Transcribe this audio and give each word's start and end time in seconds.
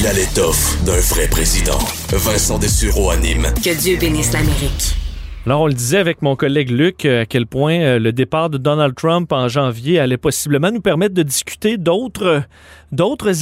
Il 0.00 0.06
a 0.06 0.14
l'étoffe 0.14 0.82
d'un 0.84 0.98
vrai 0.98 1.28
président. 1.28 1.78
Vincent 2.08 2.58
Dessureau 2.58 3.10
anime. 3.10 3.52
Que 3.62 3.74
Dieu 3.74 3.98
bénisse 3.98 4.32
l'Amérique. 4.32 4.99
Alors, 5.46 5.62
on 5.62 5.66
le 5.68 5.72
disait 5.72 5.96
avec 5.96 6.20
mon 6.20 6.36
collègue 6.36 6.70
Luc, 6.70 7.06
euh, 7.06 7.22
à 7.22 7.26
quel 7.26 7.46
point 7.46 7.80
euh, 7.80 7.98
le 7.98 8.12
départ 8.12 8.50
de 8.50 8.58
Donald 8.58 8.94
Trump 8.94 9.32
en 9.32 9.48
janvier 9.48 9.98
allait 9.98 10.18
possiblement 10.18 10.70
nous 10.70 10.82
permettre 10.82 11.14
de 11.14 11.22
discuter 11.22 11.78
d'autres 11.78 12.44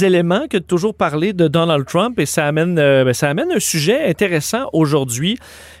éléments 0.05 0.47
que 0.49 0.55
de 0.55 0.63
toujours 0.63 0.95
parler 0.95 1.33
de 1.33 1.49
Donald 1.49 1.85
Trump. 1.85 2.17
Et 2.17 2.25
ça 2.25 2.47
amène, 2.47 2.79
euh, 2.79 3.03
ben, 3.03 3.51
un 3.53 3.59
sujet 3.59 4.07
intéressant 4.07 4.69
aujourd'hui 4.71 5.37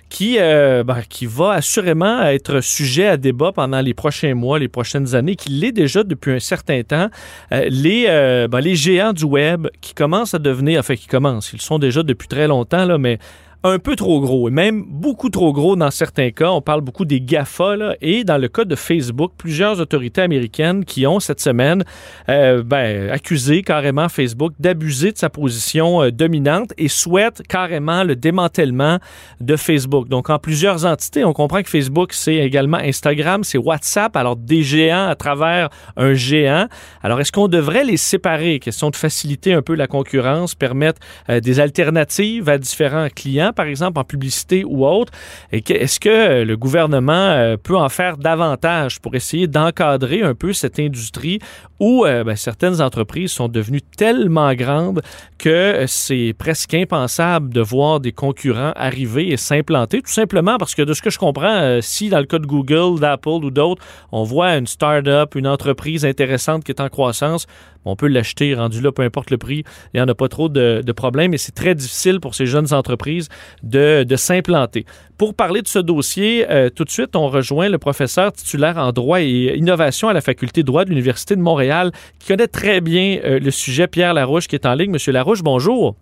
qui, 0.09 0.37
ben, 0.39 1.01
qui 1.07 1.27
va 1.27 1.51
assurément 1.51 2.23
être 2.23 2.61
sujet 2.61 3.07
à 3.07 3.15
débat 3.15 3.51
pendant 3.53 3.79
les 3.79 3.93
prochains 3.93 4.33
mois, 4.33 4.57
les 4.57 4.67
prochaines 4.67 5.15
années, 5.15 5.35
qui 5.35 5.49
l'est 5.49 5.71
déjà 5.71 6.03
depuis 6.03 6.33
un 6.33 6.39
certain 6.39 6.81
temps. 6.81 7.09
les, 7.51 8.07
ben, 8.49 8.59
les 8.59 8.75
géants 8.75 9.13
du 9.13 9.23
web 9.23 9.67
qui 9.81 9.93
commencent 9.93 10.33
à 10.33 10.39
devenir, 10.39 10.79
enfin 10.79 10.95
qui 10.95 11.05
commencent, 11.05 11.53
ils 11.53 11.61
sont 11.61 11.77
déjà 11.77 12.01
depuis 12.01 12.27
très 12.27 12.47
longtemps, 12.47 12.85
là, 12.85 12.97
mais 12.97 13.19
un 13.63 13.77
peu 13.77 13.97
trop 13.97 14.21
gros, 14.21 14.47
et 14.47 14.51
même 14.51 14.85
beaucoup 14.87 15.29
trop 15.29 15.51
gros 15.51 15.75
dans 15.75 15.91
certains 15.91 16.31
cas. 16.31 16.49
On 16.49 16.61
parle 16.61 16.79
beaucoup 16.79 17.03
des 17.03 17.19
GAFA, 17.19 17.75
là, 17.75 17.95
et 18.01 18.23
dans 18.23 18.37
le 18.37 18.47
cas 18.47 18.63
de 18.63 18.75
Facebook, 18.75 19.33
plusieurs 19.37 19.81
autorités 19.81 20.21
américaines 20.21 20.85
qui 20.85 21.05
ont 21.05 21.19
cette 21.19 21.41
semaine 21.41 21.83
euh, 22.29 22.63
ben, 22.63 23.09
accusé 23.09 23.61
carrément 23.61 24.07
Facebook 24.07 24.53
d'abuser 24.59 25.11
de 25.11 25.17
sa 25.17 25.29
position 25.29 26.03
euh, 26.03 26.11
dominante 26.11 26.73
et 26.77 26.87
souhaitent 26.87 27.45
carrément 27.47 28.05
le 28.05 28.15
démantèlement 28.15 28.99
de 29.41 29.55
Facebook. 29.57 30.07
Donc, 30.07 30.29
en 30.29 30.39
plusieurs 30.39 30.85
entités, 30.85 31.25
on 31.25 31.33
comprend 31.33 31.61
que 31.61 31.69
Facebook, 31.69 32.13
c'est 32.13 32.35
également 32.35 32.77
Instagram, 32.77 33.43
c'est 33.43 33.57
WhatsApp, 33.57 34.15
alors 34.15 34.37
des 34.37 34.63
géants 34.63 35.07
à 35.09 35.15
travers 35.15 35.69
un 35.97 36.13
géant. 36.13 36.67
Alors, 37.03 37.19
est-ce 37.19 37.33
qu'on 37.33 37.49
devrait 37.49 37.83
les 37.83 37.97
séparer? 37.97 38.59
Question 38.59 38.89
de 38.89 38.95
faciliter 38.95 39.53
un 39.53 39.61
peu 39.61 39.75
la 39.75 39.87
concurrence, 39.87 40.55
permettre 40.55 41.01
euh, 41.29 41.41
des 41.41 41.59
alternatives 41.59 42.47
à 42.47 42.57
différents 42.57 43.09
clients 43.13 43.48
par 43.53 43.65
exemple, 43.65 43.99
en 43.99 44.03
publicité 44.03 44.63
ou 44.65 44.85
autre. 44.85 45.11
Est-ce 45.51 45.99
que 45.99 46.43
le 46.43 46.57
gouvernement 46.57 47.13
euh, 47.13 47.57
peut 47.57 47.77
en 47.77 47.89
faire 47.89 48.17
davantage 48.17 48.99
pour 48.99 49.15
essayer 49.15 49.47
d'encadrer 49.47 50.21
un 50.21 50.35
peu 50.35 50.53
cette 50.53 50.79
industrie 50.79 51.39
où 51.79 52.05
euh, 52.05 52.23
ben, 52.23 52.35
certaines 52.35 52.81
entreprises 52.81 53.31
sont 53.31 53.47
devenues 53.47 53.81
tellement 53.81 54.53
grandes 54.53 55.01
que 55.37 55.85
c'est 55.87 56.33
presque 56.37 56.73
impensable 56.73 57.53
de 57.53 57.61
voir 57.61 57.99
des 57.99 58.11
concurrents 58.11 58.73
arriver 58.75 59.29
et 59.29 59.37
s'implanter, 59.37 60.01
tout 60.01 60.11
simplement 60.11 60.57
parce 60.57 60.75
que 60.75 60.81
de 60.81 60.93
ce 60.93 61.01
que 61.01 61.09
je 61.09 61.17
comprends, 61.17 61.47
euh, 61.47 61.79
si 61.81 62.09
dans 62.09 62.19
le 62.19 62.25
cas 62.25 62.39
de 62.39 62.45
Google, 62.45 62.99
d'Apple 62.99 63.29
ou 63.29 63.51
d'autres, 63.51 63.81
on 64.11 64.23
voit 64.23 64.57
une 64.57 64.67
start-up, 64.67 65.35
une 65.35 65.47
entreprise 65.47 66.05
intéressante 66.05 66.63
qui 66.63 66.71
est 66.71 66.81
en 66.81 66.89
croissance, 66.89 67.47
on 67.85 67.95
peut 67.95 68.07
l'acheter 68.07 68.53
rendu 68.53 68.81
là, 68.81 68.91
peu 68.91 69.03
importe 69.03 69.31
le 69.31 69.37
prix, 69.37 69.63
il 69.93 69.97
n'y 69.97 70.01
en 70.01 70.07
a 70.07 70.15
pas 70.15 70.27
trop 70.27 70.49
de, 70.49 70.81
de 70.85 70.91
problèmes 70.91 71.33
et 71.33 71.37
c'est 71.37 71.53
très 71.53 71.75
difficile 71.75 72.19
pour 72.19 72.35
ces 72.35 72.45
jeunes 72.45 72.73
entreprises 72.73 73.29
de, 73.63 74.05
s'implanter. 74.15 74.85
Pour 75.17 75.33
parler 75.33 75.61
de 75.61 75.67
ce 75.67 75.79
dossier, 75.79 76.45
euh, 76.49 76.69
tout 76.69 76.85
de 76.85 76.89
suite, 76.89 77.15
on 77.15 77.27
rejoint 77.27 77.69
le 77.69 77.77
professeur 77.77 78.31
titulaire 78.31 78.77
en 78.77 78.91
droit 78.91 79.21
et 79.21 79.53
innovation 79.55 80.07
à 80.07 80.13
la 80.13 80.21
faculté 80.21 80.61
de 80.61 80.67
droit 80.67 80.85
de 80.85 80.89
l'Université 80.89 81.35
de 81.35 81.41
Montréal 81.41 81.91
qui 82.19 82.27
connaît 82.29 82.47
très 82.47 82.81
bien 82.81 83.19
euh, 83.23 83.39
le 83.39 83.51
sujet, 83.51 83.87
Pierre 83.87 84.13
Larouche, 84.13 84.47
qui 84.47 84.55
est 84.55 84.65
en 84.65 84.75
ligne. 84.75 84.91
Monsieur 84.91 85.11
Larouche, 85.11 85.41
bonjour. 85.41 85.95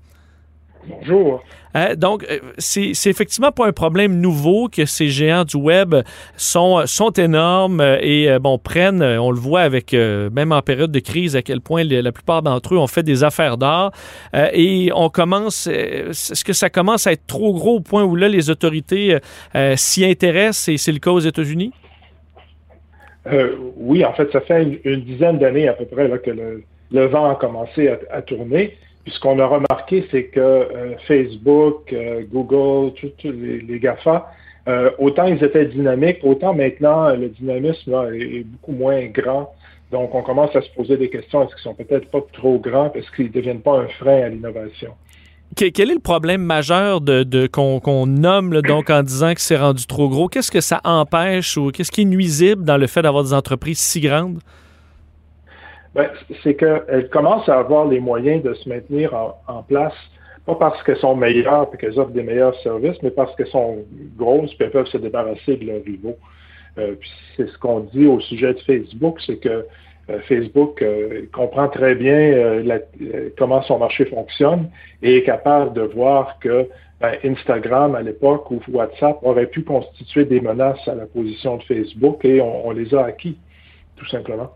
Bonjour. 0.87 1.43
Euh, 1.75 1.95
donc, 1.95 2.25
euh, 2.29 2.39
c'est 2.57 2.91
effectivement 3.05 3.51
pas 3.51 3.67
un 3.67 3.71
problème 3.71 4.19
nouveau 4.19 4.69
que 4.69 4.85
ces 4.85 5.09
géants 5.09 5.43
du 5.43 5.57
web 5.57 5.95
sont, 6.35 6.85
sont 6.85 7.11
énormes 7.11 7.81
et, 8.01 8.37
bon, 8.39 8.57
prennent, 8.57 9.03
on 9.03 9.31
le 9.31 9.39
voit 9.39 9.61
avec, 9.61 9.93
même 9.93 10.51
en 10.51 10.61
période 10.61 10.91
de 10.91 10.99
crise, 10.99 11.35
à 11.35 11.41
quel 11.41 11.61
point 11.61 11.83
la 11.83 12.11
plupart 12.11 12.41
d'entre 12.41 12.75
eux 12.75 12.77
ont 12.77 12.87
fait 12.87 13.03
des 13.03 13.23
affaires 13.23 13.57
d'art. 13.57 13.91
et 14.53 14.89
on 14.95 15.09
commence, 15.09 15.67
est-ce 15.67 16.43
que 16.43 16.53
ça 16.53 16.69
commence 16.69 17.05
à 17.07 17.11
être 17.11 17.27
trop 17.27 17.53
gros 17.53 17.75
au 17.75 17.79
point 17.79 18.03
où 18.03 18.15
là, 18.15 18.27
les 18.27 18.49
autorités 18.49 19.17
s'y 19.75 20.05
intéressent 20.05 20.69
et 20.69 20.77
c'est 20.77 20.91
le 20.91 20.99
cas 20.99 21.11
aux 21.11 21.19
États-Unis? 21.19 21.71
oui, 23.77 24.05
en 24.05 24.13
fait, 24.13 24.31
ça 24.31 24.41
fait 24.41 24.79
une, 24.83 25.01
dizaine 25.01 25.37
d'années 25.37 25.67
à 25.67 25.73
peu 25.73 25.85
près 25.85 26.09
que 26.19 26.31
le, 26.31 27.05
vent 27.07 27.29
a 27.29 27.35
commencé 27.35 27.89
à 28.09 28.21
tourner. 28.21 28.77
Ce 29.09 29.19
qu'on 29.19 29.40
a 29.40 29.45
remarqué, 29.45 30.06
c'est 30.12 30.25
que 30.25 30.40
euh, 30.40 30.95
Facebook, 31.07 31.94
euh, 31.94 32.23
Google, 32.31 32.94
tous 32.94 33.12
les, 33.23 33.79
GAFA, 33.79 34.29
euh, 34.68 34.90
autant 35.00 35.25
ils 35.25 35.41
étaient 35.41 35.66
dynamiques, 35.66 36.19
autant 36.23 36.53
maintenant 36.53 37.16
le 37.16 37.29
dynamisme 37.29 37.94
est, 38.13 38.44
beaucoup 38.44 38.73
moins 38.73 39.06
grand. 39.06 39.53
Donc 39.91 40.13
on 40.13 40.22
commence 40.22 40.53
à 40.56 40.62
se 40.62 40.69
poser 40.72 40.97
des 40.97 41.09
questions, 41.09 41.44
est-ce 41.44 41.56
qu'ils 41.56 41.63
sont 41.63 41.73
peut-être 41.73 42.09
pas 42.12 42.19
trop 42.34 42.59
grands, 42.59 42.91
est-ce 42.94 43.09
qu'ils 43.16 43.28
ne 43.28 43.31
deviennent 43.31 43.62
pas 43.62 43.79
un 43.79 43.88
frein 43.88 44.23
à 44.23 44.29
l'innovation? 44.29 44.91
Quel 45.56 45.89
est 45.89 45.94
le 45.94 46.00
problème 46.00 46.41
majeur 46.41 47.00
qu'on 47.53 48.06
nomme 48.06 48.62
donc 48.62 48.89
en 48.89 49.01
disant 49.01 49.34
que 49.34 49.39
c'est 49.39 49.56
rendu 49.56 49.85
trop 49.88 50.09
gros? 50.09 50.28
Qu'est-ce 50.28 50.51
que 50.51 50.59
ça 50.59 50.81
empêche 50.84 51.56
ou 51.56 51.72
qu'est-ce 51.72 51.89
qui 51.89 52.01
est 52.01 52.06
nuisible 52.06 52.66
dans 52.66 52.78
le 52.78 52.85
fait 52.88 53.01
d'avoir 53.01 53.24
des 53.24 53.34
entreprises 53.34 53.79
si 53.79 54.01
grandes? 54.01 54.39
Ben, 55.97 56.11
c'est 56.43 56.53
qu'elles 56.53 57.09
commencent 57.09 57.49
à 57.49 57.57
avoir 57.57 57.87
les 57.87 57.99
moyens 57.99 58.43
de 58.43 58.53
se 58.53 58.69
maintenir 58.69 59.15
en, 59.47 59.63
place, 59.63 59.95
pas 60.45 60.53
parce 60.53 60.83
qu'elles 60.83 60.97
sont 60.97 61.15
meilleures 61.15 61.67
et 61.73 61.77
qu'elles 61.77 61.99
offrent 61.99 62.11
des 62.11 62.21
meilleurs 62.21 62.55
services, 62.61 63.01
mais 63.01 63.09
parce 63.09 63.35
qu'elles 63.35 63.47
sont 63.47 63.83
grosses 64.15 64.51
et 64.59 64.69
peuvent 64.69 64.85
se 64.85 64.99
débarrasser 64.99 65.57
de 65.57 65.65
leurs 65.65 65.83
rivaux. 65.83 66.15
Euh, 66.77 66.93
c'est 67.35 67.49
ce 67.49 67.57
qu'on 67.57 67.79
dit 67.79 68.05
au 68.05 68.19
sujet 68.19 68.53
de 68.53 68.59
Facebook, 68.59 69.19
c'est 69.25 69.37
que 69.37 69.65
euh, 70.11 70.19
Facebook 70.27 70.83
euh, 70.83 71.23
comprend 71.33 71.67
très 71.67 71.95
bien 71.95 72.61
comment 73.35 73.63
son 73.63 73.79
marché 73.79 74.05
fonctionne 74.05 74.69
et 75.01 75.17
est 75.17 75.23
capable 75.23 75.73
de 75.73 75.81
voir 75.81 76.37
que 76.37 76.69
ben, 77.01 77.13
Instagram 77.25 77.95
à 77.95 78.03
l'époque 78.03 78.51
ou 78.51 78.61
WhatsApp 78.71 79.17
aurait 79.23 79.47
pu 79.47 79.63
constituer 79.63 80.25
des 80.25 80.41
menaces 80.41 80.87
à 80.87 80.93
la 80.93 81.07
position 81.07 81.57
de 81.57 81.63
Facebook 81.63 82.23
et 82.23 82.39
on 82.39 82.69
les 82.69 82.93
a 82.93 83.05
acquis, 83.05 83.39
tout 83.95 84.05
simplement. 84.05 84.51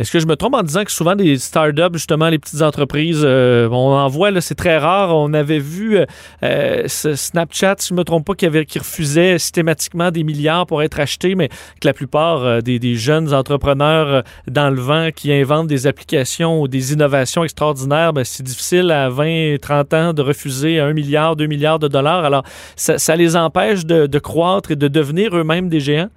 Est-ce 0.00 0.10
que 0.10 0.18
je 0.18 0.26
me 0.26 0.34
trompe 0.34 0.54
en 0.54 0.62
disant 0.64 0.82
que 0.82 0.90
souvent 0.90 1.14
des 1.14 1.38
startups, 1.38 1.92
justement, 1.92 2.28
les 2.28 2.40
petites 2.40 2.62
entreprises, 2.62 3.22
euh, 3.22 3.68
on 3.70 3.92
en 3.92 4.08
voit, 4.08 4.40
c'est 4.40 4.56
très 4.56 4.76
rare. 4.76 5.14
On 5.14 5.32
avait 5.32 5.60
vu 5.60 5.96
euh, 5.96 6.04
euh, 6.42 6.88
Snapchat, 6.88 7.76
si 7.78 7.90
je 7.90 7.94
ne 7.94 7.98
me 7.98 8.04
trompe 8.04 8.26
pas, 8.26 8.34
qui, 8.34 8.44
avait, 8.44 8.66
refusait 8.76 9.38
systématiquement 9.38 10.10
des 10.10 10.24
milliards 10.24 10.66
pour 10.66 10.82
être 10.82 10.98
acheté, 10.98 11.36
mais 11.36 11.48
que 11.48 11.86
la 11.86 11.92
plupart 11.92 12.60
des, 12.62 12.96
jeunes 12.96 13.32
entrepreneurs 13.32 14.24
dans 14.48 14.68
le 14.70 14.80
vent 14.80 15.10
qui 15.14 15.32
inventent 15.32 15.68
des 15.68 15.86
applications 15.86 16.60
ou 16.60 16.66
des 16.66 16.92
innovations 16.92 17.44
extraordinaires, 17.44 18.12
ben, 18.12 18.24
c'est 18.24 18.42
difficile 18.42 18.90
à 18.90 19.08
20, 19.08 19.58
30 19.60 19.94
ans 19.94 20.12
de 20.12 20.22
refuser 20.22 20.80
un 20.80 20.92
milliard, 20.92 21.36
deux 21.36 21.46
milliards 21.46 21.78
de 21.78 21.86
dollars. 21.86 22.24
Alors, 22.24 22.42
ça, 22.74 23.14
les 23.14 23.36
empêche 23.36 23.86
de 23.86 24.18
croître 24.18 24.72
et 24.72 24.76
de 24.76 24.88
devenir 24.88 25.36
eux-mêmes 25.36 25.68
des 25.68 25.78
géants? 25.78 26.10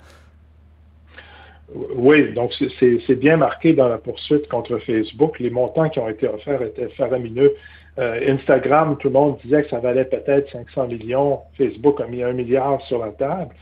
Oui, 1.74 2.32
donc 2.34 2.54
c'est 2.80 3.16
bien 3.16 3.38
marqué 3.38 3.74
dans 3.74 3.90
la 3.90 3.98
poursuite 3.98 4.48
contre 4.48 4.78
Facebook. 4.80 5.40
Les 5.40 5.50
montants 5.50 5.90
qui 5.90 6.00
ont 6.00 6.08
été 6.08 6.28
offerts 6.28 6.62
étaient 6.62 6.88
faramineux. 6.90 7.56
Euh, 8.00 8.36
Instagram, 8.36 8.96
tout 9.00 9.08
le 9.08 9.14
monde 9.14 9.38
disait 9.44 9.64
que 9.64 9.70
ça 9.70 9.80
valait 9.80 10.06
peut-être 10.06 10.50
500 10.52 10.88
millions. 10.88 11.40
Facebook 11.58 12.00
a 12.00 12.08
mis 12.08 12.24
un 12.24 12.32
milliard 12.32 12.80
sur 12.84 13.00
la 13.00 13.12
table. 13.12 13.54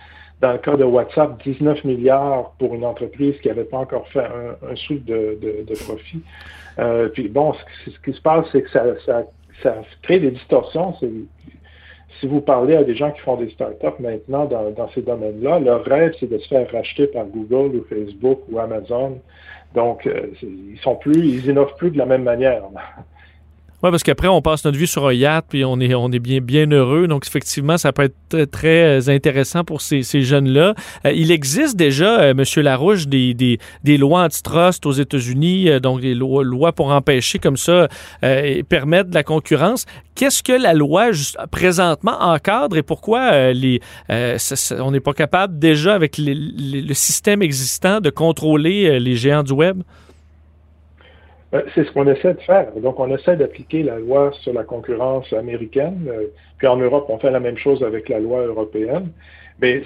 Dans 0.41 0.51
le 0.51 0.57
cas 0.57 0.75
de 0.75 0.83
WhatsApp, 0.83 1.41
19 1.43 1.83
milliards 1.85 2.51
pour 2.59 2.75
une 2.75 2.85
entreprise 2.85 3.39
qui 3.41 3.47
n'avait 3.47 3.63
pas 3.63 3.77
encore 3.77 4.07
fait 4.09 4.25
un, 4.69 4.75
sou 4.75 4.99
de, 4.99 5.63
profit. 5.85 6.21
Euh, 6.77 7.07
puis 7.07 7.29
bon, 7.29 7.53
ce, 7.85 7.91
qui 8.03 8.15
se 8.15 8.21
passe, 8.21 8.45
c'est 8.51 8.61
que 8.61 8.69
ça, 8.69 8.83
ça, 9.05 9.23
ça 9.63 9.77
crée 10.01 10.19
des 10.19 10.31
distorsions 10.31 10.93
si 12.19 12.27
vous 12.27 12.41
parlez 12.41 12.75
à 12.75 12.83
des 12.83 12.95
gens 12.95 13.11
qui 13.11 13.21
font 13.21 13.35
des 13.35 13.49
startups 13.49 13.99
maintenant 13.99 14.45
dans, 14.45 14.89
ces 14.93 15.01
domaines-là, 15.01 15.59
leur 15.59 15.83
rêve, 15.83 16.13
c'est 16.19 16.29
de 16.29 16.37
se 16.37 16.47
faire 16.47 16.69
racheter 16.71 17.07
par 17.07 17.25
Google 17.25 17.77
ou 17.77 17.85
Facebook 17.89 18.41
ou 18.49 18.59
Amazon. 18.59 19.19
Donc, 19.73 20.07
euh, 20.07 20.27
ils 20.41 20.79
sont 20.81 20.95
plus, 20.95 21.19
ils 21.19 21.45
innovent 21.47 21.75
plus 21.77 21.91
de 21.91 21.97
la 21.97 22.05
même 22.05 22.23
manière. 22.23 22.63
Parce 23.91 24.03
qu'après, 24.03 24.27
on 24.27 24.41
passe 24.41 24.65
notre 24.65 24.77
vie 24.77 24.87
sur 24.87 25.07
un 25.07 25.13
yacht, 25.13 25.45
puis 25.49 25.65
on 25.65 25.79
est, 25.79 25.93
on 25.95 26.11
est 26.11 26.19
bien, 26.19 26.39
bien 26.41 26.69
heureux. 26.71 27.07
Donc, 27.07 27.25
effectivement, 27.25 27.77
ça 27.77 27.91
peut 27.93 28.03
être 28.03 28.15
très, 28.29 28.45
très 28.47 29.09
intéressant 29.09 29.63
pour 29.63 29.81
ces, 29.81 30.03
ces 30.03 30.21
jeunes-là. 30.21 30.75
il 31.05 31.31
existe 31.31 31.75
déjà, 31.75 32.29
M. 32.29 32.43
Larouche, 32.57 33.07
des, 33.07 33.33
des, 33.33 33.59
des 33.83 33.97
lois 33.97 34.23
antitrust 34.23 34.85
aux 34.85 34.91
États-Unis, 34.91 35.79
donc 35.81 36.01
des 36.01 36.13
lois, 36.13 36.43
lois 36.43 36.71
pour 36.71 36.91
empêcher 36.91 37.39
comme 37.39 37.57
ça 37.57 37.87
et 38.23 38.63
permettre 38.63 39.09
la 39.13 39.23
concurrence. 39.23 39.85
Qu'est-ce 40.15 40.43
que 40.43 40.53
la 40.53 40.73
loi 40.73 41.09
présentement 41.51 42.17
encadre 42.21 42.77
et 42.77 42.83
pourquoi 42.83 43.51
les, 43.53 43.81
on 44.09 44.91
n'est 44.91 44.99
pas 44.99 45.13
capable 45.13 45.59
déjà 45.59 45.93
avec 45.93 46.17
le 46.17 46.93
système 46.93 47.41
existant 47.41 47.99
de 47.99 48.09
contrôler 48.09 48.99
les 48.99 49.15
géants 49.15 49.43
du 49.43 49.53
web? 49.53 49.81
Euh, 51.55 51.61
c'est 51.73 51.85
ce 51.85 51.91
qu'on 51.91 52.07
essaie 52.07 52.33
de 52.33 52.41
faire. 52.41 52.71
Donc, 52.73 52.99
on 52.99 53.13
essaie 53.15 53.35
d'appliquer 53.37 53.83
la 53.83 53.99
loi 53.99 54.31
sur 54.41 54.53
la 54.53 54.63
concurrence 54.63 55.31
américaine. 55.33 56.07
Euh, 56.07 56.27
puis 56.57 56.67
en 56.67 56.77
Europe, 56.77 57.05
on 57.09 57.17
fait 57.17 57.31
la 57.31 57.39
même 57.39 57.57
chose 57.57 57.83
avec 57.83 58.09
la 58.09 58.19
loi 58.19 58.45
européenne. 58.45 59.11
Mais 59.61 59.83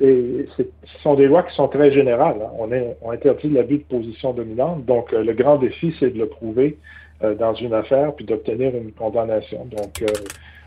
ce 0.00 0.64
sont 1.02 1.14
des 1.14 1.26
lois 1.26 1.42
qui 1.42 1.54
sont 1.54 1.68
très 1.68 1.92
générales. 1.92 2.38
Hein. 2.42 2.92
On, 3.02 3.10
interdit 3.10 3.50
l'abus 3.50 3.78
de 3.78 3.84
position 3.84 4.32
dominante. 4.32 4.84
Donc, 4.84 5.12
euh, 5.12 5.22
le 5.22 5.32
grand 5.34 5.56
défi, 5.56 5.94
c'est 6.00 6.10
de 6.10 6.18
le 6.18 6.26
prouver 6.26 6.78
dans 7.38 7.54
une 7.54 7.72
affaire 7.72 8.12
puis 8.14 8.26
d'obtenir 8.26 8.74
une 8.74 8.92
condamnation. 8.92 9.64
Donc, 9.66 10.04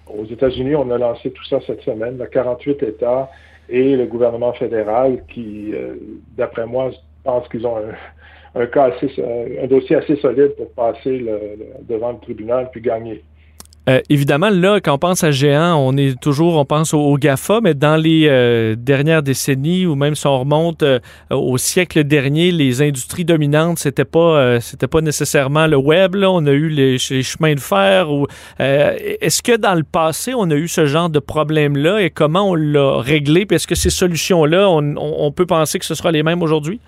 aux 0.07 0.25
États-Unis, 0.25 0.75
on 0.75 0.89
a 0.89 0.97
lancé 0.97 1.29
tout 1.29 1.43
ça 1.43 1.59
cette 1.67 1.81
semaine. 1.81 2.25
48 2.31 2.81
États 2.81 3.29
et 3.69 3.95
le 3.95 4.05
gouvernement 4.05 4.53
fédéral 4.53 5.23
qui, 5.27 5.73
d'après 6.35 6.65
moi, 6.65 6.89
pensent 7.23 7.47
qu'ils 7.49 7.67
ont 7.67 7.77
un, 7.77 7.93
un, 8.57 9.67
dossier 9.67 9.95
assez 9.95 10.15
solide 10.17 10.55
pour 10.57 10.71
passer 10.71 11.25
devant 11.87 12.11
le 12.11 12.19
tribunal 12.19 12.69
puis 12.71 12.81
gagner. 12.81 13.23
Euh, 13.89 14.01
évidemment, 14.09 14.49
là, 14.49 14.81
quand 14.81 14.95
on 14.95 14.97
pense 14.97 15.23
à 15.23 15.31
géant, 15.31 15.77
on 15.77 15.95
est 15.95 16.19
toujours, 16.19 16.55
on 16.57 16.65
pense 16.65 16.93
au, 16.93 17.15
GAFA, 17.15 17.61
mais 17.61 17.73
dans 17.73 17.95
les 17.95 18.27
euh, 18.27 18.75
dernières 18.77 19.23
décennies, 19.23 19.85
ou 19.85 19.95
même 19.95 20.13
si 20.13 20.27
on 20.27 20.39
remonte 20.39 20.83
euh, 20.83 20.99
au 21.31 21.57
siècle 21.57 22.03
dernier, 22.03 22.51
les 22.51 22.81
industries 22.81 23.23
dominantes, 23.23 23.79
c'était 23.79 24.03
pas, 24.03 24.59
c'était 24.59 24.87
pas 24.87 24.99
nécessairement 24.99 25.67
le 25.67 25.77
web. 25.77 26.15
Là. 26.15 26.29
On 26.29 26.45
a 26.47 26.51
eu 26.51 26.67
les, 26.67 26.97
chemins 26.97 27.53
de 27.53 27.59
fer. 27.61 28.11
Ou 28.11 28.27
est-ce 28.59 29.41
que 29.41 29.55
dans 29.55 29.75
le 29.75 29.83
passé, 29.83 30.33
on 30.35 30.49
a 30.51 30.55
eu 30.55 30.67
ce 30.67 30.85
genre 30.85 31.09
de 31.09 31.19
problème-là 31.19 32.01
et 32.01 32.09
comment 32.09 32.49
on 32.49 32.55
l'a 32.55 32.99
réglé? 32.99 33.45
Puis 33.45 33.55
est-ce 33.55 33.67
que 33.67 33.75
ces 33.75 33.89
solutions-là, 33.89 34.69
on 34.69 35.31
peut 35.31 35.45
penser 35.45 35.79
que 35.79 35.85
ce 35.85 35.95
sera 35.95 36.11
les 36.11 36.23
mêmes 36.23 36.41
aujourd'hui? 36.41 36.81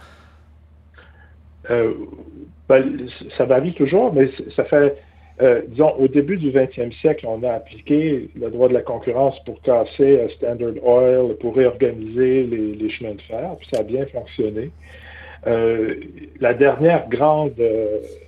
Ben, 1.69 3.07
ça 3.37 3.45
varie 3.45 3.73
toujours, 3.73 4.13
mais 4.13 4.29
ça 4.55 4.63
fait, 4.63 4.95
euh, 5.41 5.61
disons, 5.69 5.91
au 5.97 6.07
début 6.07 6.37
du 6.37 6.51
20e 6.51 6.93
siècle, 6.99 7.25
on 7.27 7.41
a 7.43 7.53
appliqué 7.53 8.29
le 8.35 8.49
droit 8.51 8.69
de 8.69 8.73
la 8.73 8.81
concurrence 8.81 9.43
pour 9.43 9.59
casser 9.61 10.19
euh, 10.19 10.29
Standard 10.29 10.83
Oil, 10.83 11.35
pour 11.37 11.55
réorganiser 11.55 12.43
les, 12.43 12.89
chemins 12.89 13.15
de 13.15 13.21
fer, 13.21 13.55
puis 13.59 13.67
ça 13.73 13.81
a 13.81 13.83
bien 13.83 14.05
fonctionné. 14.07 14.71
la 15.45 16.53
dernière 16.53 17.07
grande 17.09 17.59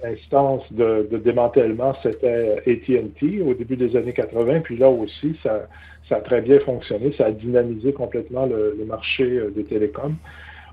instance 0.03 0.63
de, 0.71 1.07
démantèlement, 1.23 1.94
c'était 2.01 2.63
AT&T 2.65 3.41
au 3.41 3.53
début 3.53 3.75
des 3.75 3.95
années 3.95 4.13
80, 4.13 4.61
puis 4.61 4.77
là 4.77 4.89
aussi, 4.89 5.35
ça, 5.44 5.67
a 6.09 6.21
très 6.21 6.41
bien 6.41 6.59
fonctionné, 6.59 7.13
ça 7.17 7.27
a 7.27 7.31
dynamisé 7.31 7.94
complètement 7.94 8.45
le 8.45 8.85
marché 8.85 9.39
des 9.55 9.63
télécoms 9.65 10.15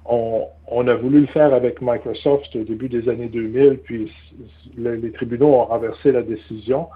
on, 0.08 0.88
a 0.88 0.94
voulu 0.94 1.20
le 1.20 1.26
faire 1.26 1.52
avec 1.52 1.80
Microsoft 1.82 2.54
au 2.56 2.64
début 2.64 2.88
des 2.88 3.08
années 3.08 3.28
2000, 3.28 3.78
puis 3.84 4.10
les 4.76 5.12
tribunaux 5.12 5.54
ont 5.54 5.64
renversé 5.64 6.12
la 6.12 6.22
décision. 6.22 6.88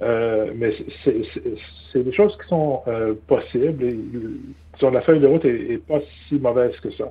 Euh, 0.00 0.52
mais 0.54 0.72
c'est 1.04 2.04
des 2.04 2.12
choses 2.12 2.36
qui 2.40 2.48
sont 2.48 2.82
euh, 2.86 3.14
possibles. 3.26 3.84
Et, 3.84 3.98
la 4.80 5.00
feuille 5.00 5.18
de 5.18 5.26
route 5.26 5.44
pas 5.88 5.98
si 6.28 6.36
mauvaise 6.36 6.78
que 6.80 6.90
ça. 6.92 7.10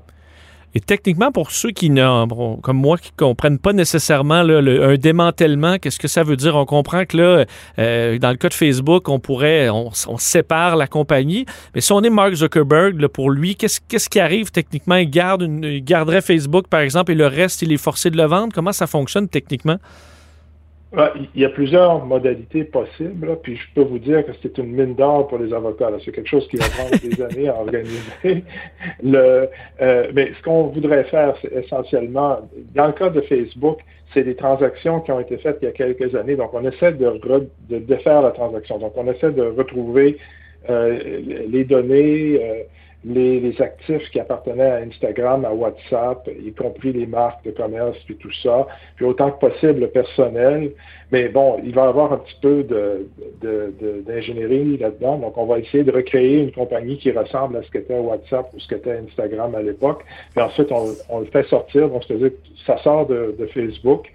Et 0.75 0.79
techniquement, 0.79 1.31
pour 1.31 1.51
ceux 1.51 1.71
qui, 1.71 1.89
comme 1.89 2.77
moi, 2.77 2.97
qui 2.97 3.11
ne 3.11 3.17
comprennent 3.17 3.57
pas 3.57 3.73
nécessairement 3.73 4.35
un 4.35 4.95
démantèlement, 4.95 5.77
qu'est-ce 5.79 5.97
que 5.97 6.07
ça 6.07 6.23
veut 6.23 6.35
dire? 6.35 6.55
On 6.55 6.65
comprend 6.65 7.05
que 7.05 7.17
là, 7.17 7.45
euh, 7.79 8.19
dans 8.19 8.29
le 8.29 8.35
cas 8.35 8.49
de 8.49 8.53
Facebook, 8.53 9.09
on 9.09 9.19
pourrait, 9.19 9.69
on, 9.69 9.91
sépare 10.17 10.75
la 10.75 10.87
compagnie. 10.87 11.45
Mais 11.73 11.81
si 11.81 11.91
on 11.93 12.01
est 12.01 12.09
Mark 12.09 12.33
Zuckerberg, 12.33 13.07
pour 13.07 13.31
lui, 13.31 13.55
qu'est-ce 13.55 14.09
qui 14.09 14.19
arrive 14.19 14.51
techniquement? 14.51 14.95
Il, 14.95 15.09
garde 15.09 15.43
il 15.43 15.83
garderait 15.83 16.21
Facebook, 16.21 16.67
par 16.67 16.81
exemple, 16.81 17.11
et 17.11 17.15
le 17.15 17.27
reste, 17.27 17.61
il 17.61 17.71
est 17.71 17.77
forcé 17.77 18.09
de 18.09 18.17
le 18.17 18.25
vendre? 18.25 18.53
Comment 18.53 18.73
ça 18.73 18.87
fonctionne 18.87 19.29
techniquement? 19.29 19.77
Il 20.93 21.41
y 21.41 21.43
a 21.43 21.49
plusieurs 21.49 22.05
modalités 22.05 22.63
possibles, 22.63 23.37
puis 23.43 23.57
je 23.57 23.63
peux 23.75 23.81
vous 23.81 23.99
dire 23.99 24.25
que 24.25 24.31
c'est 24.41 24.57
une 24.57 24.71
mine 24.71 24.95
d'or 24.95 25.27
pour 25.27 25.37
les 25.37 25.53
avocats. 25.53 25.91
C'est 26.03 26.13
quelque 26.13 26.29
chose 26.29 26.47
qui 26.47 26.55
va 26.55 26.65
prendre 26.69 26.97
des 27.03 27.21
années 27.21 27.49
à 27.49 27.55
organiser. 27.55 28.45
Le, 29.03 29.49
euh, 29.81 30.11
mais 30.13 30.31
ce 30.37 30.41
qu'on 30.43 30.67
voudrait 30.67 31.03
faire, 31.05 31.35
c'est 31.41 31.51
essentiellement, 31.53 32.39
dans 32.73 32.87
le 32.87 32.93
cas 32.93 33.09
de 33.09 33.19
Facebook, 33.21 33.79
c'est 34.13 34.23
des 34.23 34.35
transactions 34.35 35.01
qui 35.01 35.11
ont 35.11 35.19
été 35.19 35.37
faites 35.37 35.57
il 35.61 35.65
y 35.65 35.67
a 35.67 35.71
quelques 35.71 36.15
années. 36.15 36.37
Donc, 36.37 36.53
on 36.53 36.65
essaie 36.65 36.93
de, 36.93 37.19
de 37.69 37.79
défaire 37.79 38.21
la 38.21 38.31
transaction. 38.31 38.79
Donc, 38.79 38.93
on 38.95 39.11
essaie 39.11 39.31
de 39.31 39.43
retrouver 39.43 40.17
euh, 40.69 41.21
les 41.49 41.65
données. 41.65 42.39
Euh, 42.41 42.63
les, 43.05 43.61
actifs 43.61 44.09
qui 44.11 44.19
appartenaient 44.19 44.69
à 44.69 44.77
Instagram, 44.77 45.45
à 45.45 45.53
WhatsApp, 45.53 46.29
y 46.43 46.51
compris 46.53 46.91
les 46.93 47.05
marques 47.05 47.45
de 47.45 47.51
commerce, 47.51 47.97
puis 48.05 48.15
tout 48.17 48.33
ça, 48.43 48.67
puis 48.95 49.05
autant 49.05 49.31
que 49.31 49.39
possible 49.39 49.81
le 49.81 49.87
personnel. 49.87 50.71
Mais 51.11 51.29
bon, 51.29 51.59
il 51.63 51.73
va 51.73 51.85
y 51.85 51.87
avoir 51.87 52.13
un 52.13 52.17
petit 52.17 52.37
peu 52.41 52.63
d'ingénierie 54.05 54.77
de, 54.77 54.81
là-dedans. 54.81 55.17
Donc, 55.17 55.37
on 55.37 55.45
va 55.45 55.59
essayer 55.59 55.83
de 55.83 55.91
recréer 55.91 56.39
une 56.39 56.51
compagnie 56.51 56.97
qui 56.97 57.11
ressemble 57.11 57.57
à 57.57 57.63
ce 57.63 57.71
qu'était 57.71 57.97
WhatsApp 57.97 58.47
ou 58.53 58.59
ce 58.59 58.67
qu'était 58.67 58.97
Instagram 58.97 59.55
à 59.55 59.61
l'époque. 59.61 60.03
Puis 60.35 60.43
ensuite, 60.43 60.69
on, 60.71 61.19
le 61.19 61.25
fait 61.27 61.47
sortir. 61.47 61.89
Donc, 61.89 62.03
c'est-à-dire 62.05 62.31
que 62.31 62.35
ça 62.65 62.77
sort 62.79 63.05
de, 63.07 63.35
de 63.37 63.45
Facebook. 63.47 64.11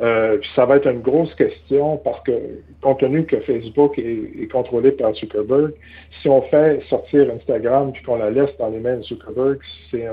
Euh, 0.00 0.38
ça 0.56 0.66
va 0.66 0.76
être 0.76 0.88
une 0.88 1.02
grosse 1.02 1.32
question 1.36 1.98
parce 1.98 2.20
que, 2.24 2.32
compte 2.80 2.98
tenu 2.98 3.24
que 3.26 3.38
Facebook 3.40 3.96
est, 3.98 4.50
contrôlé 4.50 4.90
par 4.90 5.14
Zuckerberg, 5.14 5.72
si 6.20 6.28
on 6.28 6.42
fait 6.42 6.82
sortir 6.88 7.30
Instagram 7.30 7.92
puis 7.92 8.02
qu'on 8.02 8.16
la 8.16 8.30
laisse 8.30 8.50
dans 8.58 8.70
les 8.70 8.80
mains 8.80 8.96
de 8.96 9.02
Zuckerberg, 9.02 9.58
c'est 9.90 10.08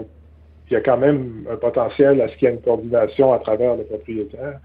il 0.70 0.76
y 0.76 0.78
a 0.78 0.82
quand 0.82 0.98
même 0.98 1.46
un 1.52 1.58
potentiel 1.58 2.22
à 2.22 2.30
ce 2.30 2.36
qu'il 2.38 2.48
y 2.48 2.52
ait 2.52 2.54
une 2.54 2.62
coordination 2.62 3.34
à 3.34 3.40
travers 3.40 3.76
le 3.76 3.84
propriétaire. 3.84 4.60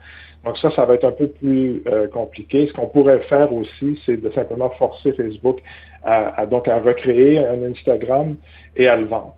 Donc 0.45 0.57
ça, 0.59 0.71
ça 0.71 0.85
va 0.85 0.95
être 0.95 1.05
un 1.05 1.11
peu 1.13 1.27
plus 1.27 1.83
euh, 1.89 2.07
compliqué. 2.07 2.69
Ce 2.69 2.73
qu'on 2.73 2.87
pourrait 2.87 3.19
faire 3.23 3.53
aussi, 3.53 4.01
c'est 4.07 4.17
de 4.17 4.31
simplement 4.31 4.71
forcer 4.79 5.13
Facebook 5.15 5.59
à, 6.05 6.47
donc 6.47 6.69
à 6.69 6.79
recréer 6.79 7.41
un 7.41 7.61
Instagram 7.65 8.37
et 8.77 8.87
à 8.87 8.95
le 8.95 9.07
vendre. 9.07 9.35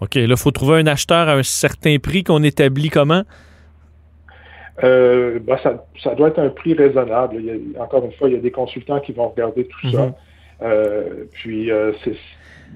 OK, 0.00 0.16
là, 0.16 0.22
il 0.22 0.36
faut 0.36 0.50
trouver 0.50 0.80
un 0.80 0.86
acheteur 0.88 1.28
à 1.28 1.34
un 1.34 1.44
certain 1.44 1.98
prix 1.98 2.24
qu'on 2.24 2.42
établit 2.42 2.88
comment? 2.88 3.22
Euh, 4.82 5.38
ben, 5.40 5.58
ça, 6.02 6.14
doit 6.14 6.28
être 6.28 6.38
un 6.38 6.48
prix 6.48 6.74
raisonnable. 6.74 7.42
encore 7.78 8.04
une 8.04 8.12
fois, 8.12 8.28
il 8.28 8.34
y 8.34 8.38
a 8.38 8.40
des 8.40 8.50
consultants 8.50 9.00
qui 9.00 9.12
vont 9.12 9.28
regarder 9.28 9.66
tout 9.66 9.90
ça. 9.90 10.06
Mhm. 10.06 10.14
Euh, 10.62 11.24
puis, 11.32 11.70
euh, 11.70 11.92
c'est 12.04 12.16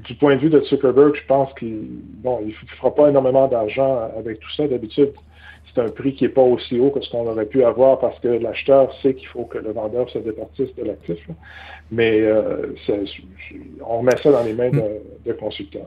du 0.06 0.14
point 0.14 0.36
de 0.36 0.40
vue 0.40 0.50
de 0.50 0.60
Zuckerberg, 0.62 1.14
je 1.14 1.26
pense 1.26 1.52
qu'il 1.54 1.82
bon, 2.22 2.40
il 2.42 2.48
ne 2.48 2.76
fera 2.76 2.94
pas 2.94 3.08
énormément 3.08 3.46
d'argent 3.46 4.10
avec 4.18 4.40
tout 4.40 4.50
ça. 4.56 4.66
D'habitude, 4.66 5.12
c'est 5.72 5.80
un 5.80 5.88
prix 5.88 6.14
qui 6.14 6.24
n'est 6.24 6.30
pas 6.30 6.42
aussi 6.42 6.80
haut 6.80 6.90
que 6.90 7.00
ce 7.00 7.10
qu'on 7.10 7.26
aurait 7.26 7.46
pu 7.46 7.62
avoir 7.62 8.00
parce 8.00 8.18
que 8.18 8.28
l'acheteur 8.28 8.92
sait 9.02 9.14
qu'il 9.14 9.28
faut 9.28 9.44
que 9.44 9.58
le 9.58 9.72
vendeur 9.72 10.10
se 10.10 10.18
départisse 10.18 10.74
de 10.74 10.84
l'actif. 10.84 11.18
Mais 11.92 12.24
on 13.86 13.98
remet 13.98 14.16
ça 14.22 14.32
dans 14.32 14.42
les 14.42 14.54
mains 14.54 14.70
de, 14.70 14.82
de 15.24 15.32
consultants 15.32 15.86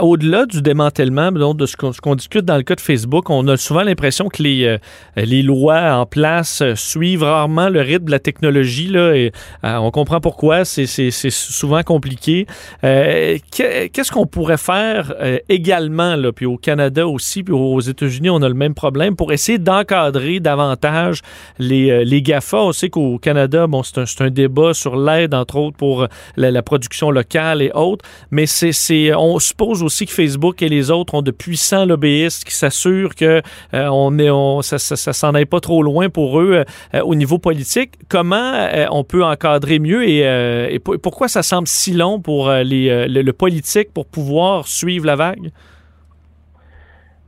au-delà 0.00 0.44
du 0.46 0.60
démantèlement, 0.60 1.30
donc 1.30 1.56
de 1.56 1.66
ce 1.66 1.76
qu'on 1.76 2.14
discute 2.16 2.44
dans 2.44 2.56
le 2.56 2.64
cas 2.64 2.74
de 2.74 2.80
Facebook, 2.80 3.30
on 3.30 3.46
a 3.46 3.56
souvent 3.56 3.82
l'impression 3.82 4.28
que 4.28 4.42
les, 4.42 4.64
euh, 4.66 5.42
lois 5.42 5.96
en 5.96 6.06
place 6.06 6.62
euh, 6.62 6.74
suivent 6.74 7.22
rarement 7.22 7.68
le 7.68 7.80
rythme 7.80 8.06
de 8.06 8.10
la 8.10 8.18
technologie. 8.18 8.88
Là, 8.88 9.00
euh, 9.00 9.30
on 9.62 9.90
comprend 9.92 10.20
pourquoi, 10.20 10.64
c'est 10.64 10.86
souvent 11.30 11.82
compliqué. 11.82 12.46
Qu'est-ce 12.82 14.10
qu'on 14.10 14.26
pourrait 14.26 14.58
faire 14.58 15.14
également, 15.48 16.16
là, 16.16 16.32
puis 16.32 16.46
au 16.46 16.56
Canada 16.56 17.06
aussi, 17.06 17.42
puis 17.42 17.54
aux 17.54 17.80
États-Unis, 17.80 18.30
on 18.30 18.42
a 18.42 18.48
le 18.48 18.54
même 18.54 18.74
problème, 18.74 19.16
pour 19.16 19.32
essayer 19.32 19.58
d'encadrer 19.58 20.40
davantage 20.40 21.20
les, 21.58 22.22
GAFA. 22.22 22.58
On 22.58 22.72
sait 22.72 22.90
qu'au 22.90 23.18
Canada, 23.18 23.66
bon, 23.66 23.82
c'est 23.82 23.98
un, 23.98 24.26
un, 24.26 24.30
débat 24.30 24.74
sur 24.74 24.96
l'aide, 24.96 25.34
entre 25.34 25.56
autres, 25.56 25.76
pour 25.76 26.08
la, 26.36 26.50
la, 26.50 26.62
production 26.62 27.10
locale 27.10 27.62
et 27.62 27.70
autres, 27.74 28.04
mais 28.30 28.46
c'est 28.46 28.72
on 29.16 29.38
suppose 29.38 29.82
aussi 29.82 30.06
que 30.06 30.12
Facebook 30.12 30.62
et 30.62 30.68
les 30.68 30.90
autres 30.90 31.14
ont 31.14 31.22
de 31.22 31.30
puissants 31.30 31.84
lobbyistes 31.84 32.44
qui 32.44 32.54
s'assurent 32.54 33.14
que 33.14 33.42
euh, 33.72 33.88
on 33.88 34.18
est, 34.18 34.30
on, 34.30 34.62
ça, 34.62 34.78
ça, 34.78 35.12
s'en 35.12 35.34
aille 35.34 35.46
pas 35.46 35.60
trop 35.60 35.82
loin 35.82 36.08
pour 36.08 36.40
eux 36.40 36.64
euh, 36.94 37.00
au 37.02 37.14
niveau 37.14 37.38
politique. 37.38 37.92
Comment 38.08 38.54
euh, 38.54 38.86
on 38.90 39.04
peut 39.04 39.24
encadrer 39.24 39.78
mieux 39.78 40.06
et, 40.08 40.78
pourquoi 40.80 41.28
ça 41.28 41.42
semble 41.42 41.68
si 41.68 41.92
long 41.92 42.20
pour 42.20 42.50
les, 42.50 43.06
le, 43.08 43.32
politique 43.32 43.92
pour 43.92 44.06
pouvoir 44.06 44.66
suivre 44.68 45.06
la 45.06 45.16
vague? 45.16 45.50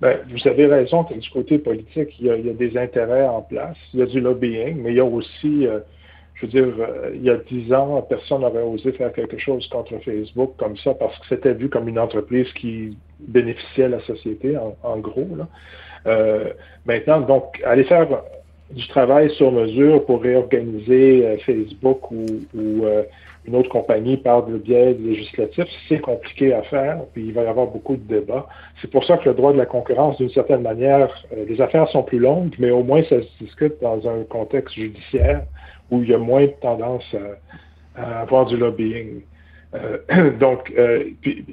Ben, 0.00 0.18
vous 0.30 0.48
avez 0.48 0.66
raison 0.66 1.04
que 1.04 1.14
du 1.14 1.30
côté 1.30 1.58
politique, 1.58 2.10
il 2.20 2.26
y, 2.26 2.30
a, 2.30 2.36
des 2.36 2.76
intérêts 2.76 3.26
en 3.26 3.42
place. 3.42 3.76
Il 3.94 4.00
y 4.00 4.02
a 4.02 4.06
du 4.06 4.20
lobbying, 4.20 4.82
mais 4.82 4.90
il 4.90 4.96
y 4.96 5.00
a 5.00 5.04
aussi, 5.04 5.66
je 6.36 6.46
veux 6.46 6.52
dire, 6.52 6.74
euh, 6.78 7.10
il 7.14 7.22
y 7.22 7.30
a 7.30 7.36
dix 7.36 7.72
ans, 7.72 8.02
personne 8.02 8.42
n'aurait 8.42 8.62
osé 8.62 8.92
faire 8.92 9.12
quelque 9.12 9.38
chose 9.38 9.66
contre 9.68 9.98
Facebook 10.04 10.52
comme 10.58 10.76
ça 10.78 10.94
parce 10.94 11.18
que 11.18 11.26
c'était 11.28 11.54
vu 11.54 11.68
comme 11.68 11.88
une 11.88 11.98
entreprise 11.98 12.52
qui 12.52 12.96
bénéficiait 13.20 13.84
à 13.84 13.88
la 13.88 14.00
société, 14.00 14.56
en, 14.58 14.98
gros. 14.98 15.26
Euh, 16.06 16.52
maintenant, 16.84 17.20
donc, 17.20 17.60
aller 17.64 17.84
faire 17.84 18.06
du 18.70 18.86
travail 18.88 19.30
sur 19.30 19.50
mesure 19.50 20.04
pour 20.04 20.22
réorganiser 20.22 21.38
Facebook 21.46 22.10
ou, 22.10 22.26
ou 22.54 22.84
une 23.46 23.56
autre 23.56 23.68
compagnie 23.68 24.16
par 24.16 24.48
le 24.48 24.58
biais 24.58 24.96
législatif, 24.98 25.64
c'est 25.88 26.00
compliqué 26.00 26.52
à 26.52 26.62
faire, 26.62 27.00
puis 27.12 27.26
il 27.26 27.32
va 27.32 27.44
y 27.44 27.46
avoir 27.46 27.66
beaucoup 27.66 27.96
de 27.96 28.02
débats. 28.02 28.46
C'est 28.80 28.90
pour 28.90 29.04
ça 29.04 29.16
que 29.18 29.28
le 29.28 29.34
droit 29.34 29.52
de 29.52 29.58
la 29.58 29.66
concurrence, 29.66 30.16
d'une 30.18 30.30
certaine 30.30 30.62
manière, 30.62 31.08
euh, 31.32 31.44
les 31.48 31.60
affaires 31.60 31.88
sont 31.88 32.02
plus 32.02 32.18
longues, 32.18 32.54
mais 32.58 32.70
au 32.70 32.82
moins 32.82 33.02
ça 33.04 33.20
se 33.22 33.44
discute 33.44 33.80
dans 33.80 34.06
un 34.08 34.24
contexte 34.24 34.74
judiciaire 34.74 35.42
où 35.90 36.02
il 36.02 36.10
y 36.10 36.14
a 36.14 36.18
moins 36.18 36.46
de 36.46 36.54
tendance 36.60 37.04
à, 37.96 38.20
avoir 38.20 38.46
du 38.46 38.56
lobbying. 38.56 39.22
Euh, 39.74 40.30
donc, 40.40 40.72
euh, 40.76 41.04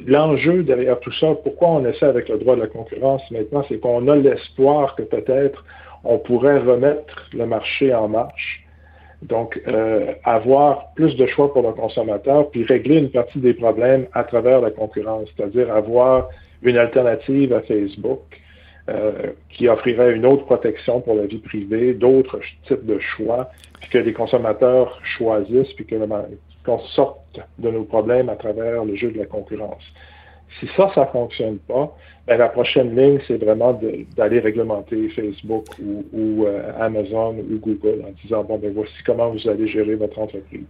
l'enjeu 0.08 0.64
derrière 0.64 1.00
tout 1.00 1.14
ça, 1.14 1.36
pourquoi 1.44 1.70
on 1.70 1.86
essaie 1.86 2.06
avec 2.06 2.28
le 2.30 2.38
droit 2.40 2.56
de 2.56 2.62
la 2.62 2.68
concurrence 2.68 3.22
maintenant, 3.32 3.64
c'est 3.70 3.80
qu'on 3.80 4.08
a 4.08 4.16
l'espoir 4.16 4.96
que 4.96 5.04
peut-être 5.04 5.64
on 6.04 6.18
pourrait 6.18 6.60
remettre 6.60 7.30
le 7.34 7.46
marché 7.46 7.94
en 7.94 8.08
marche 8.08 8.63
donc, 9.28 9.62
euh, 9.68 10.14
avoir 10.24 10.94
plus 10.96 11.16
de 11.16 11.26
choix 11.26 11.52
pour 11.54 11.64
le 11.64 11.74
consommateur, 11.74 12.50
puis 12.50 12.64
régler 12.64 12.98
une 12.98 13.10
partie 13.10 13.40
des 13.40 13.54
problèmes 13.54 14.08
à 14.14 14.24
travers 14.24 14.62
la 14.62 14.72
concurrence, 14.72 15.30
c'est-à-dire 15.36 15.74
avoir 15.74 16.30
une 16.62 16.78
alternative 16.78 17.54
à 17.54 17.62
Facebook 17.62 18.22
euh, 18.90 19.32
qui 19.50 19.68
offrirait 19.68 20.14
une 20.14 20.26
autre 20.26 20.46
protection 20.46 21.02
pour 21.02 21.16
la 21.16 21.26
vie 21.26 21.40
privée, 21.40 21.94
d'autres 21.94 22.40
types 22.68 22.86
de 22.86 23.00
choix, 23.00 23.50
puis 23.80 23.90
que 23.90 23.98
les 23.98 24.14
consommateurs 24.14 25.00
choisissent, 25.04 25.74
puis 25.74 25.86
qu'on 26.66 26.80
sorte 26.80 27.40
de 27.60 27.70
nos 27.70 27.84
problèmes 27.84 28.30
à 28.30 28.36
travers 28.36 28.84
le 28.84 28.96
jeu 28.96 29.12
de 29.12 29.20
la 29.20 29.26
concurrence. 29.26 29.84
Si 30.60 30.68
ça, 30.76 30.92
ça 30.94 31.06
fonctionne 31.08 31.58
pas, 31.60 31.96
ben, 32.28 32.38
la 32.38 32.50
prochaine 32.50 32.96
ligne, 32.96 33.20
c'est 33.28 33.38
vraiment 33.38 33.80
d'aller 34.16 34.40
réglementer 34.40 35.10
Facebook 35.10 35.66
ou, 35.80 36.46
euh, 36.46 36.72
Amazon 36.80 37.36
ou 37.38 37.58
Google 37.60 38.04
en 38.08 38.12
disant, 38.24 38.44
bon, 38.44 38.58
ben 38.58 38.72
voici 38.74 38.94
comment 39.06 39.30
vous 39.30 39.50
allez 39.50 39.68
gérer 39.68 39.96
votre 39.96 40.20
entreprise. 40.20 40.64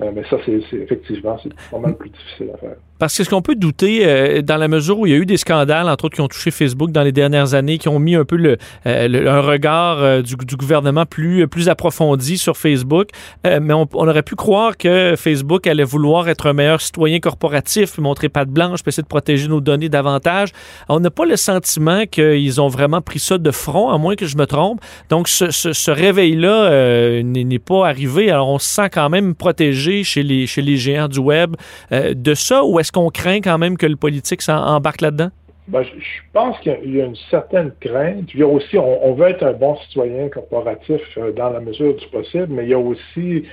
Euh, 0.00 0.10
mais 0.12 0.24
ça, 0.24 0.36
c'est 0.44 0.60
effectivement, 0.72 1.38
c'est 1.42 1.52
vraiment 1.70 1.92
plus 1.92 2.10
difficile 2.10 2.50
à 2.54 2.56
faire. 2.56 2.76
Parce 2.98 3.16
que 3.16 3.24
ce 3.24 3.30
qu'on 3.30 3.42
peut 3.42 3.54
douter, 3.54 4.06
euh, 4.06 4.42
dans 4.42 4.56
la 4.56 4.68
mesure 4.68 4.98
où 4.98 5.06
il 5.06 5.12
y 5.12 5.14
a 5.14 5.18
eu 5.18 5.26
des 5.26 5.36
scandales, 5.36 5.88
entre 5.88 6.06
autres, 6.06 6.14
qui 6.14 6.20
ont 6.20 6.28
touché 6.28 6.50
Facebook 6.50 6.90
dans 6.90 7.02
les 7.02 7.12
dernières 7.12 7.54
années, 7.54 7.78
qui 7.78 7.88
ont 7.88 7.98
mis 7.98 8.14
un 8.14 8.24
peu 8.24 8.36
le, 8.36 8.56
euh, 8.86 9.30
un 9.30 9.40
regard 9.40 10.22
du, 10.22 10.36
gouvernement 10.56 11.06
plus, 11.06 11.46
plus 11.48 11.68
approfondi 11.68 12.38
sur 12.38 12.56
Facebook, 12.56 13.08
mais 13.44 13.74
on, 13.74 13.88
aurait 13.92 14.22
pu 14.22 14.36
croire 14.36 14.76
que 14.76 15.14
Facebook 15.16 15.66
allait 15.66 15.84
vouloir 15.84 16.28
être 16.28 16.46
un 16.46 16.52
meilleur 16.52 16.80
citoyen 16.80 17.18
corporatif, 17.18 17.98
montrer 17.98 18.28
patte 18.28 18.48
blanche, 18.48 18.80
essayer 18.86 19.02
de 19.02 19.08
protéger 19.08 19.48
nos 19.48 19.60
données 19.60 19.88
davantage. 19.88 20.50
On 20.88 21.00
n'a 21.00 21.10
pas 21.10 21.24
le 21.24 21.36
sentiment 21.36 22.04
qu'ils 22.06 22.60
ont 22.60 22.68
vraiment 22.68 23.00
pris 23.00 23.18
ça 23.18 23.38
de 23.38 23.50
front, 23.50 23.90
à 23.90 23.98
moins 23.98 24.14
que 24.14 24.26
je 24.26 24.36
me 24.36 24.46
trompe. 24.46 24.80
Donc, 25.10 25.28
ce, 25.28 25.50
ce 25.50 25.90
réveil-là 25.90 27.22
n'est 27.22 27.58
pas 27.58 27.88
arrivé. 27.88 28.30
Alors, 28.30 28.48
on 28.48 28.58
se 28.58 28.68
sent 28.68 28.90
quand 28.90 29.08
même 29.08 29.34
protégé 29.34 30.04
chez 30.04 30.22
les, 30.22 30.46
chez 30.46 30.62
les 30.62 30.76
géants 30.76 31.08
du 31.08 31.18
web 31.18 31.56
euh, 31.92 32.14
de 32.14 32.34
ça 32.34 32.64
ou 32.64 32.78
est-ce 32.78 32.92
qu'on 32.94 33.10
craint 33.10 33.40
quand 33.40 33.58
même 33.58 33.76
que 33.76 33.86
le 33.86 33.96
politique 33.96 34.40
s'embarque 34.40 35.00
là-dedans? 35.00 35.30
Ben, 35.66 35.82
je, 35.82 35.90
pense 36.32 36.58
qu'il 36.60 36.94
y 36.94 37.00
a 37.00 37.06
une 37.06 37.16
certaine 37.30 37.72
crainte. 37.80 38.32
Il 38.34 38.40
y 38.40 38.42
a 38.42 38.46
aussi, 38.46 38.76
on, 38.76 39.14
veut 39.14 39.28
être 39.28 39.42
un 39.42 39.54
bon 39.54 39.76
citoyen 39.76 40.28
corporatif 40.28 41.00
euh, 41.16 41.32
dans 41.32 41.50
la 41.50 41.60
mesure 41.60 41.94
du 41.96 42.06
possible, 42.08 42.48
mais 42.50 42.64
il 42.64 42.68
y 42.68 42.74
a 42.74 42.78
aussi 42.78 43.44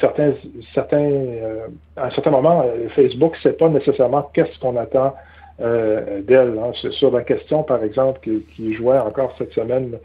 certains, 0.00 0.32
certains, 0.74 0.98
euh, 0.98 1.68
à 1.96 2.06
un 2.06 2.10
certain 2.10 2.32
moment, 2.32 2.64
Facebook 2.96 3.36
ne 3.36 3.40
sait 3.40 3.56
pas 3.56 3.68
nécessairement 3.68 4.30
qu'est-ce 4.34 4.58
qu'on 4.58 4.76
attend 4.76 5.14
d'elle. 5.58 6.58
Hein. 6.58 6.72
Sur 6.72 7.10
la 7.10 7.22
question, 7.22 7.62
par 7.62 7.84
exemple, 7.84 8.20
qui, 8.24 8.42
qui 8.56 8.74
jouait 8.74 8.98
encore 8.98 9.34
cette 9.36 9.52
semaine 9.52 9.98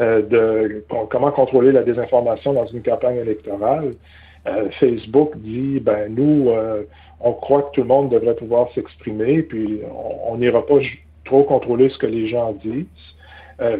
de 0.00 0.84
comment 0.88 1.30
contrôler 1.30 1.70
la 1.70 1.84
désinformation 1.84 2.52
dans 2.52 2.66
une 2.66 2.82
campagne 2.82 3.18
électorale. 3.18 3.92
Euh, 4.46 4.68
Facebook 4.78 5.32
dit, 5.38 5.80
ben 5.80 6.14
nous, 6.14 6.50
euh, 6.50 6.84
on 7.20 7.32
croit 7.32 7.62
que 7.62 7.72
tout 7.72 7.82
le 7.82 7.88
monde 7.88 8.10
devrait 8.10 8.36
pouvoir 8.36 8.70
s'exprimer, 8.74 9.42
puis 9.42 9.80
on 10.26 10.36
n'ira 10.36 10.64
pas 10.64 10.78
trop 11.24 11.44
contrôler 11.44 11.88
ce 11.88 11.98
que 11.98 12.06
les 12.06 12.28
gens 12.28 12.52
disent. 12.62 12.86
Euh, 13.60 13.78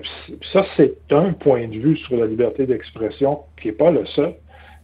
ça, 0.53 0.65
c'est 0.77 0.97
un 1.11 1.33
point 1.33 1.69
de 1.69 1.75
vue 1.75 1.97
sur 1.99 2.17
la 2.17 2.27
liberté 2.27 2.67
d'expression 2.67 3.41
qui 3.61 3.69
n'est 3.69 3.75
pas 3.75 3.91
le 3.91 4.07
seul. 4.07 4.35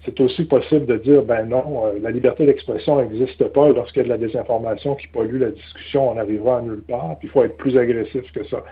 C'est 0.04 0.18
aussi 0.21 0.44
possible 0.44 0.87
de 0.87 0.97
dire, 0.97 1.23
ben 1.23 1.47
non, 1.47 1.92
la 2.00 2.11
liberté 2.11 2.44
d'expression 2.44 3.00
n'existe 3.00 3.44
pas 3.49 3.68
lorsqu'il 3.68 3.99
y 3.99 4.00
a 4.00 4.04
de 4.04 4.09
la 4.09 4.18
désinformation 4.18 4.97
qui 4.97 5.06
pollue 5.06 5.40
la 5.40 5.50
discussion, 5.50 6.11
on 6.11 6.14
n'arrivera 6.16 6.59
à 6.59 6.62
nulle 6.62 6.82
part, 6.82 7.16
puis 7.21 7.28
il 7.28 7.30
faut 7.30 7.44
être 7.44 7.56
plus 7.56 7.78
agressif 7.78 8.30
que 8.32 8.44
ça. 8.49 8.64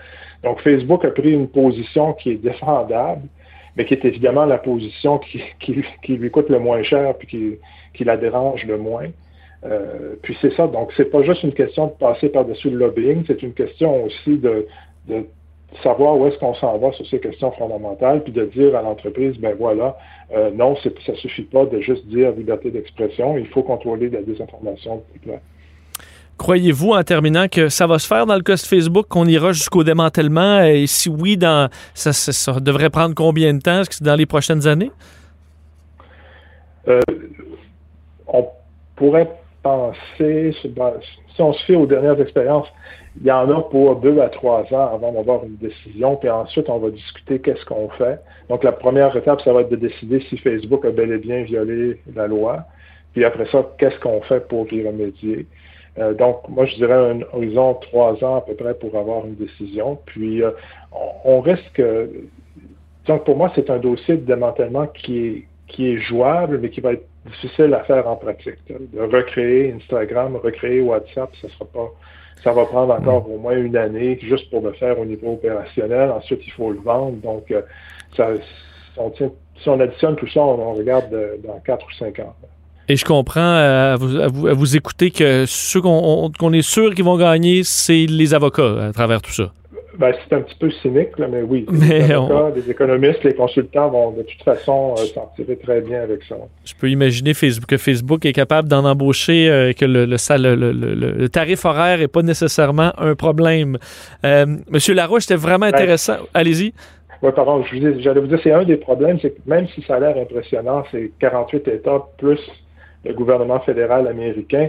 Donc, 0.42 0.60
Facebook 0.60 1.04
a 1.04 1.10
pris 1.12 1.32
une 1.32 1.46
position 1.46 2.14
qui 2.14 2.30
est 2.30 2.42
défendable, 2.42 3.22
mais 3.76 3.84
qui 3.84 3.94
est 3.94 4.04
évidemment 4.04 4.44
la 4.44 4.58
position 4.58 5.18
qui, 5.18 5.40
qui, 5.60 6.16
lui 6.16 6.30
coûte 6.32 6.48
le 6.48 6.58
moins 6.58 6.82
cher 6.82 7.16
puis 7.16 7.28
qui, 7.28 7.58
qui 7.94 8.02
la 8.02 8.16
dérange 8.16 8.66
le 8.66 8.76
moins. 8.76 9.06
Euh, 9.64 10.14
puis 10.22 10.36
c'est 10.40 10.54
ça, 10.54 10.66
donc 10.66 10.90
c'est 10.96 11.10
pas 11.10 11.22
juste 11.22 11.42
une 11.42 11.52
question 11.52 11.88
de 11.88 11.92
passer 11.92 12.30
par-dessus 12.30 12.70
le 12.70 12.78
lobbying, 12.78 13.24
c'est 13.26 13.42
une 13.42 13.52
question 13.52 14.04
aussi 14.04 14.38
de, 14.38 14.66
de 15.06 15.26
savoir 15.82 16.16
où 16.16 16.26
est-ce 16.26 16.38
qu'on 16.38 16.54
s'en 16.54 16.78
va 16.78 16.92
sur 16.92 17.06
ces 17.06 17.20
questions 17.20 17.52
fondamentales, 17.52 18.22
puis 18.22 18.32
de 18.32 18.46
dire 18.46 18.74
à 18.74 18.82
l'entreprise, 18.82 19.36
ben 19.38 19.54
voilà, 19.58 19.96
euh, 20.34 20.50
non, 20.50 20.76
ça 20.76 21.14
suffit 21.16 21.42
pas 21.42 21.66
de 21.66 21.80
juste 21.80 22.06
dire 22.06 22.32
liberté 22.32 22.70
d'expression, 22.70 23.36
il 23.36 23.46
faut 23.48 23.62
contrôler 23.62 24.08
la 24.08 24.22
désinformation. 24.22 25.02
Croyez-vous, 26.38 26.92
en 26.92 27.02
terminant, 27.02 27.48
que 27.48 27.68
ça 27.68 27.86
va 27.86 27.98
se 27.98 28.06
faire 28.06 28.24
dans 28.24 28.36
le 28.36 28.42
cas 28.42 28.54
de 28.54 28.60
Facebook, 28.60 29.06
qu'on 29.08 29.26
ira 29.26 29.52
jusqu'au 29.52 29.84
démantèlement? 29.84 30.62
Et 30.62 30.86
si 30.86 31.10
oui, 31.10 31.36
dans, 31.36 31.68
ça, 31.92 32.60
devrait 32.60 32.88
prendre 32.88 33.14
combien 33.14 33.52
de 33.52 33.60
temps? 33.60 33.80
Est-ce 33.82 33.90
que 33.90 33.96
c'est 33.96 34.04
dans 34.04 34.16
les 34.16 34.24
prochaines 34.24 34.66
années? 34.66 34.90
Euh, 36.88 37.00
on 38.26 38.48
pourrait 38.96 39.28
penser, 39.62 40.54
si 40.62 41.42
on 41.42 41.52
se 41.52 41.64
fait 41.64 41.76
aux 41.76 41.86
dernières 41.86 42.20
expériences, 42.20 42.68
il 43.20 43.26
y 43.26 43.30
en 43.30 43.50
a 43.50 43.62
pour 43.62 43.96
deux 43.96 44.20
à 44.20 44.28
trois 44.28 44.62
ans 44.72 44.94
avant 44.94 45.12
d'avoir 45.12 45.44
une 45.44 45.56
décision, 45.56 46.16
puis 46.16 46.30
ensuite 46.30 46.68
on 46.68 46.78
va 46.78 46.90
discuter 46.90 47.40
qu'est-ce 47.40 47.64
qu'on 47.64 47.88
fait. 47.90 48.20
Donc 48.48 48.64
la 48.64 48.72
première 48.72 49.14
étape, 49.16 49.40
ça 49.42 49.52
va 49.52 49.62
être 49.62 49.70
de 49.70 49.76
décider 49.76 50.20
si 50.28 50.36
Facebook 50.38 50.84
a 50.84 50.90
bel 50.90 51.12
et 51.12 51.18
bien 51.18 51.42
violé 51.42 52.00
la 52.14 52.26
loi, 52.26 52.64
puis 53.12 53.24
après 53.24 53.46
ça, 53.46 53.68
qu'est-ce 53.78 53.98
qu'on 54.00 54.20
fait 54.22 54.46
pour 54.46 54.72
y 54.72 54.86
remédier. 54.86 55.46
Euh, 55.98 56.14
donc, 56.14 56.48
moi, 56.48 56.66
je 56.66 56.76
dirais 56.76 56.94
un 56.94 57.20
horizon 57.32 57.74
trois 57.74 58.22
ans 58.24 58.36
à 58.36 58.40
peu 58.42 58.54
près 58.54 58.74
pour 58.74 58.96
avoir 58.96 59.26
une 59.26 59.34
décision. 59.34 59.98
Puis, 60.06 60.42
euh, 60.42 60.52
on, 61.24 61.40
risque. 61.40 61.82
Donc, 63.06 63.24
pour 63.24 63.36
moi, 63.36 63.50
c'est 63.54 63.70
un 63.70 63.78
dossier 63.78 64.16
de 64.16 64.24
démantèlement 64.24 64.86
qui 64.86 65.18
est, 65.18 65.44
qui 65.66 65.88
est 65.88 65.98
jouable, 65.98 66.58
mais 66.58 66.70
qui 66.70 66.80
va 66.80 66.92
être 66.92 67.06
difficile 67.26 67.74
à 67.74 67.84
faire 67.84 68.06
en 68.08 68.16
pratique. 68.16 68.58
De 68.68 69.00
recréer 69.00 69.74
Instagram, 69.74 70.36
recréer 70.36 70.80
WhatsApp, 70.80 71.30
ça 71.40 71.48
sera 71.48 71.64
pas. 71.66 71.90
Ça 72.42 72.52
va 72.52 72.64
prendre 72.64 72.94
encore 72.94 73.30
au 73.30 73.36
moins 73.36 73.56
une 73.56 73.76
année 73.76 74.18
juste 74.22 74.48
pour 74.48 74.62
le 74.62 74.72
faire 74.72 74.98
au 74.98 75.04
niveau 75.04 75.34
opérationnel. 75.34 76.10
Ensuite, 76.10 76.40
il 76.46 76.52
faut 76.52 76.70
le 76.70 76.80
vendre. 76.80 77.18
Donc, 77.22 77.50
euh, 77.50 77.60
ça, 78.16 78.28
si 79.14 79.68
on 79.68 79.78
additionne 79.78 80.16
tout 80.16 80.28
ça, 80.28 80.40
on, 80.40 80.72
regarde 80.72 81.14
dans 81.44 81.60
quatre 81.60 81.86
ou 81.86 81.92
cinq 81.92 82.18
ans. 82.20 82.34
Et 82.88 82.96
je 82.96 83.04
comprends 83.04 83.40
euh, 83.40 83.94
à, 83.94 83.96
vous, 83.96 84.46
à, 84.48 84.54
vous, 84.54 84.76
écouter 84.76 85.10
que 85.10 85.44
ceux 85.46 85.80
qu'on 85.80 86.52
est 86.52 86.62
sûr 86.62 86.94
qu'ils 86.94 87.04
vont 87.04 87.18
gagner, 87.18 87.62
c'est 87.62 88.06
les 88.06 88.34
avocats 88.34 88.86
à 88.86 88.92
travers 88.92 89.20
tout 89.20 89.32
ça. 89.32 89.52
Ben, 89.98 90.12
c'est 90.28 90.36
un 90.36 90.42
petit 90.42 90.54
peu 90.54 90.70
cynique, 90.70 91.10
mais 91.18 91.42
oui. 91.42 91.66
les, 91.72 92.12
avocats, 92.12 92.52
les 92.54 92.70
économistes, 92.70 93.24
les 93.24 93.34
consultants 93.34 93.90
vont 93.90 94.12
de 94.12 94.22
toute 94.22 94.42
façon 94.42 94.94
euh, 94.96 95.04
s'en 95.14 95.32
tirer 95.36 95.56
très 95.56 95.80
bien 95.80 96.02
avec 96.02 96.22
ça. 96.24 96.36
Je 96.64 96.74
peux 96.78 96.88
imaginer 96.88 97.34
Facebook, 97.34 97.68
que 97.68 97.76
Facebook 97.76 98.24
est 98.24 98.32
capable 98.32 98.68
d'en 98.68 98.84
embaucher, 98.84 99.50
euh, 99.50 99.72
que 99.72 99.84
le, 99.84 100.04
le, 100.04 101.28
tarif 101.28 101.64
horaire 101.64 101.98
n'est 101.98 102.08
pas 102.08 102.22
nécessairement 102.22 102.92
un 102.98 103.14
problème. 103.14 103.78
Monsieur 104.70 104.94
Larouche, 104.94 105.22
c'était 105.22 105.40
vraiment 105.40 105.70
ben, 105.70 105.74
intéressant. 105.74 106.16
Allez-y. 106.34 106.72
Oui, 107.22 107.30
pardon, 107.34 107.62
j'allais 107.98 108.20
vous 108.20 108.28
dire, 108.28 108.40
c'est 108.42 108.52
un 108.52 108.64
des 108.64 108.76
problèmes, 108.76 109.18
c'est 109.20 109.30
que 109.30 109.40
même 109.46 109.66
si 109.74 109.82
ça 109.82 109.96
a 109.96 110.00
l'air 110.00 110.16
impressionnant, 110.16 110.84
c'est 110.90 111.10
48 111.20 111.68
États 111.68 112.02
plus 112.16 112.40
le 113.04 113.14
gouvernement 113.14 113.60
fédéral 113.60 114.06
américain, 114.06 114.68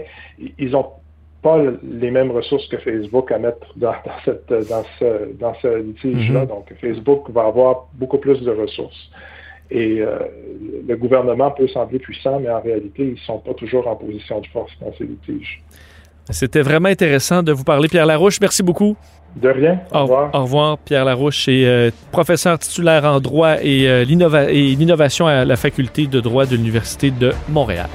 ils 0.58 0.70
n'ont 0.70 0.86
pas 1.42 1.58
les 1.82 2.10
mêmes 2.10 2.30
ressources 2.30 2.66
que 2.68 2.78
Facebook 2.78 3.32
à 3.32 3.38
mettre 3.38 3.66
dans, 3.76 3.94
cette, 4.24 4.48
dans 4.48 4.84
ce, 4.98 5.32
dans 5.38 5.54
ce 5.60 5.82
litige-là. 5.82 6.44
Mm-hmm. 6.44 6.48
Donc, 6.48 6.72
Facebook 6.80 7.30
va 7.30 7.46
avoir 7.46 7.88
beaucoup 7.94 8.18
plus 8.18 8.40
de 8.40 8.50
ressources. 8.50 9.10
Et 9.70 10.00
euh, 10.00 10.18
le 10.86 10.96
gouvernement 10.96 11.50
peut 11.50 11.66
sembler 11.68 11.98
puissant, 11.98 12.38
mais 12.40 12.50
en 12.50 12.60
réalité, 12.60 13.04
ils 13.04 13.12
ne 13.12 13.26
sont 13.26 13.38
pas 13.38 13.54
toujours 13.54 13.88
en 13.88 13.96
position 13.96 14.40
de 14.40 14.46
force 14.48 14.72
dans 14.80 14.92
ces 14.98 15.04
litiges. 15.04 15.62
C'était 16.30 16.62
vraiment 16.62 16.88
intéressant 16.88 17.42
de 17.42 17.52
vous 17.52 17.64
parler, 17.64 17.88
Pierre 17.88 18.06
Larouche. 18.06 18.40
Merci 18.40 18.62
beaucoup. 18.62 18.96
De 19.34 19.48
rien. 19.48 19.80
Au, 19.92 20.02
revoir. 20.02 20.30
Au 20.34 20.42
revoir, 20.42 20.78
Pierre 20.78 21.04
Larouche, 21.06 21.48
est 21.48 21.64
euh, 21.64 21.90
professeur 22.12 22.58
titulaire 22.58 23.04
en 23.04 23.18
droit 23.18 23.56
et, 23.62 23.88
euh, 23.88 24.04
et 24.48 24.74
l'innovation 24.76 25.26
à 25.26 25.44
la 25.44 25.56
faculté 25.56 26.06
de 26.06 26.20
droit 26.20 26.44
de 26.44 26.54
l'Université 26.54 27.10
de 27.10 27.32
Montréal. 27.48 27.88